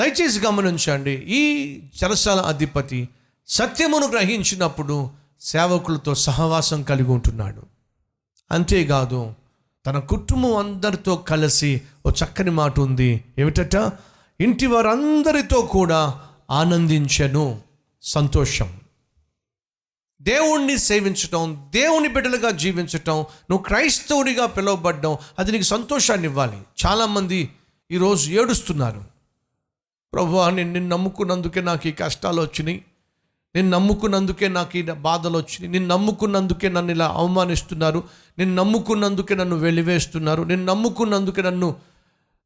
దయచేసి 0.00 0.40
గమనించండి. 0.40 1.10
ఈ 1.10 1.76
చెరసాల 2.04 2.40
అధిపతి 2.40 3.08
సత్యమును 3.48 4.06
గ్రహించినప్పుడు 4.06 5.10
సేవకులతో 5.40 6.14
సహవాసం 6.14 6.82
కలిగి 6.82 7.10
ఉంటున్నాడు. 7.10 7.62
అంతేకాదు 8.52 9.34
తన 9.86 9.98
కుటుంబం 9.98 10.56
అందరితో 10.56 11.16
కలిసి 11.16 11.82
ఓ 12.06 12.10
చక్కని 12.10 12.50
మాట 12.50 12.80
ఉంది. 12.80 13.24
ఏమిటట? 13.38 13.92
ఇంటి 14.40 14.66
వారందరితో 14.66 15.62
కూడా 15.62 16.20
ఆనందించను. 16.50 17.60
సంతోషం. 18.02 18.80
దేవుణ్ణి 20.22 20.78
సేవించటం 20.78 21.68
దేవుని 21.74 22.08
బిడ్డలుగా 22.08 22.50
జీవించటం 22.50 23.16
నువ్వు 23.16 23.58
క్రైస్తవుడిగా 23.58 24.46
పిలువబడ్డం 24.46 25.16
అది 25.38 25.52
నీకు 25.52 25.62
సంతోషాన్ని 25.62 26.26
ఇవ్వాలి. 26.26 26.58
చాలామంది 26.86 27.50
ఈరోజు 27.90 28.30
ఏడుస్తున్నారు. 28.30 29.19
ప్రభు 30.14 30.50
నేను 30.50 30.72
నిన్ను 30.72 30.96
నమ్ముకున్నందుకే 30.96 31.60
నాకు 31.60 31.88
ఈ 31.88 31.92
కష్టాలు 31.92 32.42
వచ్చినాయి. 32.42 32.84
నేను 33.54 33.70
నమ్ముకున్నందుకే 33.70 34.48
నాకు 34.48 34.78
ఈ 34.78 34.82
బాధలు 34.82 35.36
వచ్చినాయి. 35.36 35.68
నేను 35.68 35.86
నమ్ముకున్నందుకే 35.86 36.68
నన్ను 36.68 36.92
ఇలా 36.92 37.06
అవమానిస్తున్నారు. 37.06 38.04
నేను 38.38 38.54
నమ్ముకున్నందుకే 38.54 39.34
నన్ను 39.34 39.56
వెలివేస్తున్నారు. 39.56 40.42
నేను 40.42 40.64
నమ్ముకున్నందుకే 40.64 41.42
నన్ను 41.42 41.76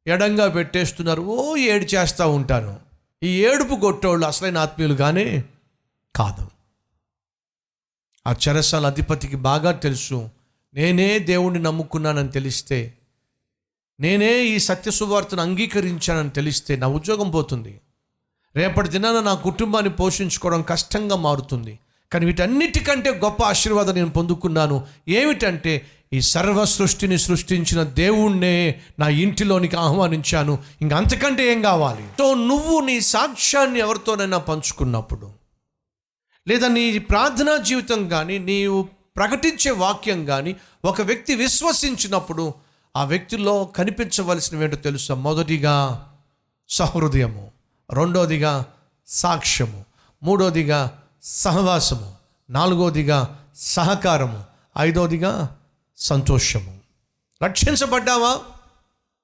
ఎడంగా 0.07 0.47
పెట్టేస్తున్నారు. 0.47 1.21
ఓ 1.21 1.55
ఏడు 1.55 1.85
చేస్తూ 1.85 2.29
ఉంటాను. 2.29 2.79
ఈ 3.23 3.45
ఏడుపు 3.45 3.75
కొట్టేవాళ్ళు 3.75 4.27
అసలైన 4.27 4.57
ఆత్మీయులు 4.57 4.93
కానీ 4.93 5.43
కాదు. 6.15 6.47
ఆ 8.27 8.35
చెరసాల 8.47 8.85
అధిపతికి 8.85 9.35
బాగా 9.35 9.71
తెలుసు. 9.71 10.29
నేనే 10.73 11.19
దేవుణ్ణి 11.19 11.59
నమ్ముకున్నానని 11.61 12.27
తెలిస్తే 12.27 12.93
నేనే 13.99 14.39
ఈ 14.39 14.59
సత్య 14.59 14.91
సువార్తను 14.91 15.41
అంగీకరించానని 15.41 16.29
తెలిస్తే 16.29 16.75
నా 16.75 16.87
ఉద్యోగం 16.87 17.29
పోతుంది. 17.29 17.81
రేపటి 18.55 18.89
దినాన 18.89 19.19
నా 19.19 19.33
కుటుంబాన్ని 19.33 19.91
పోషించుకోవడం 19.91 20.61
కష్టంగా 20.61 21.15
మారుతుంది. 21.15 21.79
కానీ 22.13 22.25
వీటన్నిటికంటే 22.25 23.11
గొప్ప 23.11 23.43
ఆశీర్వాదం 23.43 23.95
నేను 23.95 24.09
పొందుకున్నాను. 24.09 24.87
ఏమిటంటే 25.07 25.87
ఈ 26.13 26.21
సర్వ 26.21 26.65
సృష్టిని 26.65 27.17
సృష్టించిన 27.17 27.83
దేవుణ్ణే 27.83 28.81
నా 28.99 29.09
ఇంటిలోనికి 29.09 29.75
ఆహ్వానించాను. 29.75 30.59
ఇంక 30.81 30.93
అంతకంటే 30.93 31.51
ఏం 31.51 31.61
కావాలి? 31.61 32.03
సో 32.03 32.33
నువ్వు 32.33 32.79
నీ 32.79 33.01
సాక్ష్యాన్ని 33.01 33.79
ఎవరితోనైనా 33.79 34.37
పంచుకున్నప్పుడు 34.37 35.31
లేదా 36.47 36.67
నీ 36.67 36.99
ప్రార్థనా 36.99 37.57
జీవితం 37.57 38.07
కానీ 38.07 38.39
నీవు 38.39 38.87
ప్రకటించే 39.15 39.71
వాక్యం 39.71 40.25
కానీ 40.25 40.55
ఒక 40.85 41.01
వ్యక్తి 41.01 41.35
విశ్వసించినప్పుడు 41.35 42.53
ఆ 42.95 43.03
వ్యక్తిలో 43.03 43.63
కనిపించవలసినవేంటో 43.63 44.75
తెలుసా? 44.75 45.15
మొదటిగా 45.15 46.09
సహృదయము 46.69 47.51
రెండోదిగా 47.93 48.65
సాక్ష్యము 49.07 49.85
మూడోదిగా 50.23 51.03
సహవాసము 51.23 52.15
నాలుగోదిగా 52.49 53.45
సహకారము 53.55 54.43
ఐదోదిగా 54.77 55.57
సంతోషము. 55.97 56.79
రక్షించబడ్డావా? 57.43 58.39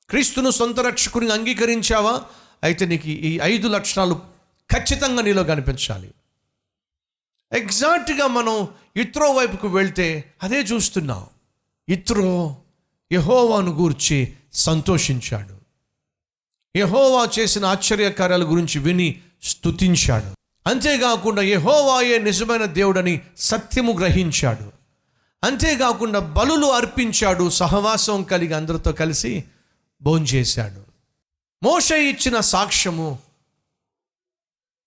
క్రీస్తును 0.10 0.52
సొంత 0.52 0.80
రక్షకుని 0.80 1.32
అంగీకరించావా? 1.32 2.22
అయితే 2.64 2.86
నీకు 2.86 3.08
ఈ 3.08 3.40
ఐదు 3.44 3.68
లక్షణాలు 3.68 4.22
ఖచ్చితంగా 4.72 5.22
నీలో 5.22 5.44
కనిపించాలి. 5.44 6.12
ఎగ్జాక్ట్గా 7.54 8.28
మనం 8.28 8.68
ఇత్రో 8.96 9.32
వైపుకు 9.32 9.68
వెళ్తే 9.68 10.34
అదే 10.44 10.62
చూస్తున్నాం. 10.62 11.26
ఇత్రో 11.90 12.56
యహోవాను 13.12 13.72
గూర్చి 13.72 14.34
సంతోషించాడు. 14.54 15.62
యహోవా 16.78 17.28
చేసిన 17.40 17.66
ఆశ్చర్యకార్యాల 17.66 18.44
గురించి 18.44 18.80
విని 18.80 19.22
స్తుతించాడు. 19.44 20.36
అంతేకాకుండా 20.70 21.42
యహోవాయే 21.42 22.20
నిజమైన 22.20 22.66
దేవుడని 22.66 23.22
సత్యము 23.38 23.94
గ్రహించాడు. 23.94 24.72
అంతేకాకుండా 25.44 26.20
బలులు 26.20 26.66
అర్పించాడు 26.66 27.50
సహవాసం 27.50 28.24
కలిగి 28.24 28.54
అందరితో 28.54 28.92
కలిసి 28.92 29.44
భోంచేశాడు 30.02 30.84
మోష 31.64 31.92
ఇచ్చిన 31.92 32.40
సాక్ష్యము 32.40 33.20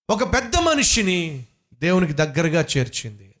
ఒక 0.09 0.23
పెద్ద 0.23 0.55
మనిషిని 0.55 1.45
దేవునికి 1.73 2.13
దగ్గరగా 2.13 2.65
చేర్చింది. 2.77 3.35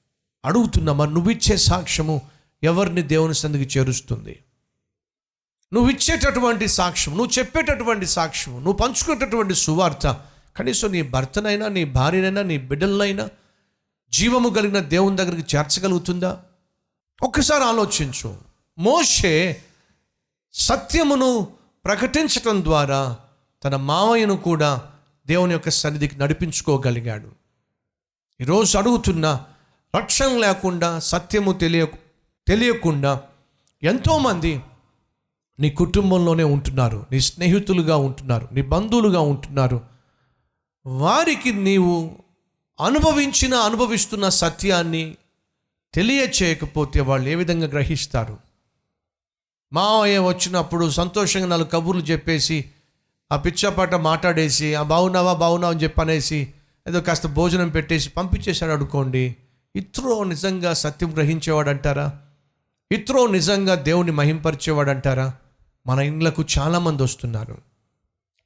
అడుగుతున్నా 0.45 0.93
మరి 0.93 1.13
నువ్విచ్చే 1.13 1.57
సాక్ష్యము 1.57 2.21
ఎవరిని 2.63 3.01
దేవుని 3.01 3.35
సందికి 3.35 3.79
చేరుస్తుంది? 3.79 4.39
నువ్వు 5.73 5.89
ఇచ్చేటటువంటి 5.91 6.67
సాక్ష్యం 6.67 7.17
నువ్వు 7.17 7.39
చెప్పేటటువంటి 7.39 8.05
సాక్ష్యం 8.05 8.55
నువ్వు 8.55 8.73
పంచుకునేటటువంటి 8.73 9.55
సువార్త 9.55 10.21
కనీసం 10.57 10.91
నీ 10.91 11.01
భర్తనైనా 11.01 11.67
నీ 11.67 11.83
భార్యనైనా 11.83 12.41
నీ 12.41 12.57
బిడ్డలనైనా 12.57 13.29
జీవము 14.09 14.49
కలిగిన 14.49 14.79
దేవుని 14.79 15.17
దగ్గరికి 15.17 15.57
చేర్చగలుగుతుందా? 15.57 16.37
ఒక్కసారి 17.23 17.63
ఆలోచించు. 17.63 18.37
మోషే 18.77 19.63
సత్యమును 20.53 21.47
ప్రకటించటం 21.85 22.63
ద్వారా 22.63 23.17
తన 23.63 23.75
మావయ్యను 23.75 24.37
కూడా 24.37 24.81
దేవుని 25.27 25.53
యొక్క 25.53 25.69
సన్నిధికి 25.69 26.17
నడిపించుకోగలిగాడు. 26.17 27.31
ఈరోజు 28.41 28.77
అడుగుతున్న 28.77 29.45
రక్షణ 29.97 30.27
లేకుండా 30.27 30.99
సత్యము 30.99 31.51
తెలియ 31.51 31.85
తెలియకుండా 32.47 33.21
ఎంతోమంది 33.83 34.61
నీ 35.59 35.69
కుటుంబంలోనే 35.69 36.43
ఉంటున్నారు 36.43 37.05
నీ 37.11 37.19
స్నేహితులుగా 37.19 37.95
ఉంటున్నారు 37.97 38.47
నీ 38.51 38.61
బంధువులుగా 38.61 39.19
ఉంటున్నారు. 39.19 39.81
వారికి 40.85 41.51
నీవు 41.51 42.11
అనుభవించిన 42.81 43.53
అనుభవిస్తున్న 43.53 44.29
సత్యాన్ని 44.29 45.15
తెలియచేయకపోతే 45.93 47.01
వాళ్ళు 47.01 47.29
ఏ 47.29 47.35
విధంగా 47.35 47.67
గ్రహిస్తారు? 47.67 48.37
మావయ్య 49.73 50.19
వచ్చినప్పుడు 50.19 50.89
సంతోషంగా 50.89 51.45
నాలుగు 51.45 51.67
కబుర్లు 51.67 52.01
చెప్పేసి 52.01 52.65
ఆ 53.31 53.35
పిచ్చపాట 53.35 53.95
మాట్లాడేసి 53.95 54.75
ఆ 54.75 54.83
బాగున్నావా 54.83 55.33
బాగున్నావు? 55.33 55.73
అని 55.73 55.83
చెప్పనేసి 55.83 56.53
ఏదో 56.87 57.01
కాస్త 57.01 57.27
భోజనం 57.27 57.69
పెట్టేసి 57.69 58.09
పంపించేశాడు 58.09 58.71
అనుకోండి 58.71 59.35
ఇత్రో 59.75 60.23
నిజంగా 60.23 60.73
సత్యం 60.73 61.13
గ్రహించేవాడు 61.13 61.69
అంటారా 61.69 62.21
ఇత్రో 62.91 63.27
నిజంగా 63.27 63.75
దేవుని 63.75 64.11
మహింపరిచేవాడు 64.11 64.89
అంటారా 64.89 65.33
మన 65.87 65.99
ఇండ్లకు 65.99 66.45
చాలామంది 66.59 67.03
వస్తున్నారు. 67.03 67.57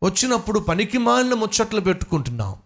వచ్చినప్పుడు 0.04 0.60
పనికి 0.60 0.98
మాలిన 0.98 1.34
ముచ్చట్లు 1.34 1.82
పెట్టుకుంటున్నాం. 1.82 2.58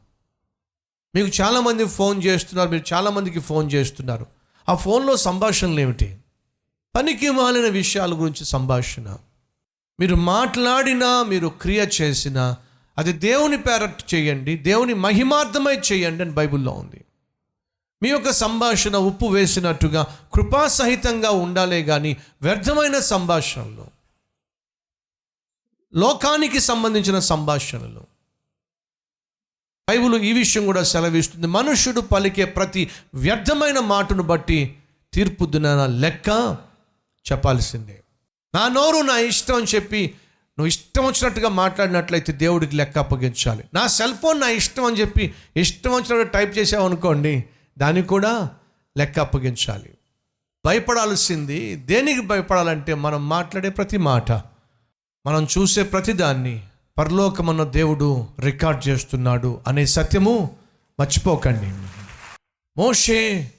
మీకు 1.15 1.27
చాలామంది 1.41 1.85
ఫోన్ 1.85 2.23
చేస్తున్నారు 2.23 2.69
మీరు 2.69 2.93
చాలామందికి 2.93 3.39
ఫోన్ 3.39 3.71
చేస్తున్నారు. 3.71 4.25
ఆ 4.69 4.75
ఫోన్లో 4.75 5.17
సంభాషణలు 5.17 5.79
ఏమిటి? 5.79 6.17
పనికి 6.95 7.29
మాలిన 7.29 7.67
విషయాల 7.67 8.13
గురించి 8.13 8.45
సంభాషణ. 8.45 9.17
మీరు 9.99 10.15
మాట్లాడినా 10.15 11.23
మీరు 11.23 11.47
క్రియ 11.47 11.87
చేసినా 12.01 12.55
అది 12.97 13.13
దేవుని 13.13 13.57
పేరట్ 13.57 14.13
చేయండి 14.13 14.57
దేవుని 14.57 14.93
మహిమార్థమై 14.93 15.75
చేయండి 15.75 16.23
అని 16.23 16.31
బైబిల్లో 16.31 16.71
ఉంది. 16.71 17.05
మీ 18.03 18.09
యొక్క 18.09 18.31
సంభాషణ 18.31 18.97
ఉప్పు 18.97 19.25
వేసినట్టుగా 19.25 20.07
కృపాసహితంగా 20.33 21.31
ఉండాలే 21.31 21.83
కానీ 21.83 22.17
వ్యర్థమైన 22.41 22.99
సంభాషణలు. 22.99 24.02
లోకానికి 25.95 26.59
సంబంధించిన 26.59 27.19
సంభాషణలు. 27.19 28.01
బైబుల్ 29.89 30.21
ఈ 30.21 30.33
విషయం 30.33 30.65
కూడా 30.65 30.83
సెలవిస్తుంది. 30.83 31.47
మనుష్యుడు 31.47 32.01
పలికే 32.01 32.45
ప్రతి 32.45 32.89
వ్యర్థమైన 33.13 33.79
మాటను 33.79 34.23
బట్టి 34.23 34.77
తీర్పు 35.13 35.45
దినాన 35.45 35.85
లెక్క 35.85 36.57
చెప్పాల్సిందే. 37.31 38.03
నా 38.55 38.67
నోరు 38.67 39.01
నా 39.01 39.17
ఇష్టం 39.17 39.55
అని 39.55 39.65
చెప్పి 39.75 40.01
నువ్వు 40.59 40.67
ఇష్టం 40.67 41.05
వచ్చినట్టుగా 41.05 41.49
మాట్లాడినట్లయితే 41.49 42.33
దేవుడికి 42.33 42.75
లెక్క 42.75 42.97
అప్పగించాలి. 42.97 43.63
నా 43.73 43.87
సెల్ 43.87 44.13
ఫోన్ 44.13 44.41
నా 44.41 44.49
ఇష్టం 44.49 44.85
అని 44.85 44.95
చెప్పి 44.95 45.33
ఇష్టం 45.57 45.91
వచ్చినట్టు 45.91 46.33
టైప్ 46.33 46.57
చేసావు 46.57 46.85
అనుకోండి 46.85 47.43
దానికి 47.77 48.07
కూడా 48.07 48.51
లెక్క 48.97 49.19
అప్పగించాలి. 49.19 49.89
భయపడాల్సింది 50.65 51.75
దేనికి 51.75 52.21
భయపడాలంటే 52.21 52.93
మనం 52.93 53.29
మాట్లాడే 53.29 53.69
ప్రతి 53.69 53.97
మాట. 53.97 54.52
మనం 55.25 55.47
చూసే 55.57 55.83
ప్రతిదాన్ని 55.83 56.65
పరలోకమన్న 56.97 57.63
దేవుడు 57.63 58.27
రికార్డ్ 58.39 58.87
చేస్తున్నాడు 58.87 59.61
అనే 59.67 59.85
సత్యము 59.85 60.57
మర్చిపోకండి. 60.99 61.87
మోషే 62.77 63.51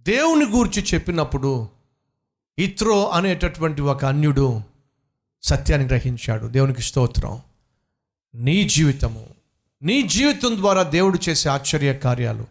దేవుని 0.00 0.44
గూర్చి 0.44 0.84
చెప్పినప్పుడు 0.94 1.68
ఇత్రో 2.58 3.08
అనేటటువంటి 3.08 3.82
ఒక 3.82 4.04
అన్యుడు 4.04 4.62
సత్యాన్ని 5.42 5.88
గ్రహించాడు. 5.88 6.46
దేవునికి 6.46 6.82
స్తోత్రం. 6.82 7.40
నీ 8.34 8.68
జీవితము 8.68 9.26
నీ 9.82 10.02
జీవితం 10.02 10.56
ద్వారా 10.56 10.82
దేవుడు 10.82 11.18
చేసే 11.28 11.48
ఆశ్చర్య 11.48 11.94
కార్యాలు 11.94 12.46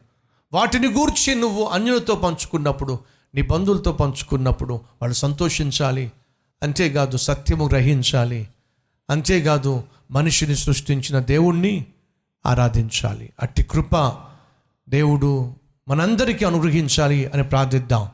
వాటిని 0.53 0.87
గూర్చి 0.87 1.35
నువ్వు 1.35 1.65
అన్యులతో 1.65 2.15
పంచుకున్నప్పుడు 2.15 2.99
నీ 3.35 3.41
బంధువులతో 3.41 3.91
పంచుకున్నప్పుడు 3.91 4.73
వాళ్ళు 4.73 5.15
సంతోషించాలి 5.15 6.11
అంతేకాదు 6.63 7.17
సత్యము 7.17 7.65
గ్రహించాలి. 7.67 8.47
అంతేకాదు 9.09 9.83
మనిషిని 10.11 10.55
సృష్టించిన 10.55 11.19
దేవుణ్ణి 11.19 11.85
ఆరాధించాలి. 12.45 13.29
అట్టి 13.39 13.63
కృప 13.63 14.17
దేవుడు 14.89 15.55
మనందరికీ 15.87 16.45
అనుగ్రహించాలి 16.45 17.25
అని 17.25 17.43
ప్రార్థిద్దాం. 17.43 18.09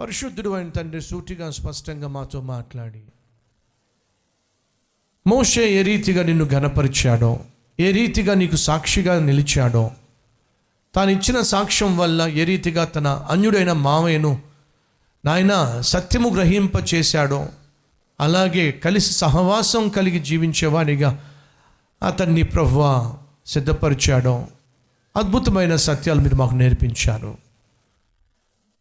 పరిశుద్ధుడు 0.00 0.50
అయిన 0.50 0.68
తండ్రి 0.68 1.02
సూటిగా 1.02 1.50
స్పష్టంగా 1.50 2.08
మాతో 2.08 2.40
మాట్లాడి. 2.40 3.02
మోషే 5.26 5.72
ఏ 5.72 5.82
రీతిగా 5.82 6.22
నిన్ను 6.22 6.44
ఘనపరిచాడో 6.44 7.40
ఏ 7.80 7.90
రీతిగా 7.90 8.34
నీకు 8.34 8.56
సాక్షిగా 8.56 9.20
నిలిచాడో 9.20 9.90
తాను 10.96 11.10
ఇచ్చిన 11.10 11.40
సాక్ష్యం 11.40 11.98
వల్ల 11.98 12.22
ఏ 12.22 12.44
రీతిగా 12.44 12.84
తన 12.84 13.26
అన్యుడైన 13.30 13.72
మామయ్యను 13.72 14.40
నాయన 15.24 15.80
సత్యము 15.80 16.28
గ్రహింప 16.28 16.72
చేశాడో 16.94 17.46
అలాగే 18.20 18.70
కలిసి 18.70 19.12
సహవాసం 19.12 19.88
కలిగి 19.88 20.18
జీవించేవాడిగా 20.18 21.24
అతన్ని 22.02 22.42
ప్రభువ 22.42 23.14
సిద్ధపరిచాడో 23.46 24.46
అద్భుతమైన 25.16 25.76
సత్యాలు 25.76 26.20
మీరు 26.20 26.36
మాకు 26.36 26.54
నేర్పించారు. 26.54 27.36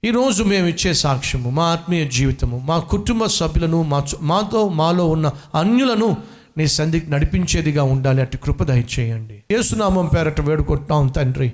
ఈరోజు 0.04 0.44
మేము 0.44 0.68
ఇచ్చే 0.68 0.94
సాక్ష్యము 0.94 1.50
మా 1.50 1.64
ఆత్మీయ 1.64 2.08
జీవితము 2.08 2.60
మా 2.60 2.80
కుటుంబ 2.80 3.26
సభ్యులను 3.26 3.84
మా 3.84 4.06
మాతో 4.22 4.70
మాలో 4.70 5.10
ఉన్న 5.10 5.32
అన్యులను 5.56 6.18
నీ 6.58 6.68
సంధికి 6.68 7.12
నడిపించేదిగా 7.12 7.84
ఉండాలి 7.84 8.22
అటు 8.22 8.38
కృప 8.38 8.64
దయచేయండి. 8.64 9.44
ఏసునామం 9.52 10.08
పేరట 10.08 10.42
వేడుకుంటున్నాం 10.42 11.08
తండ్రి. 11.08 11.54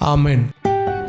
आमेन 0.00 0.50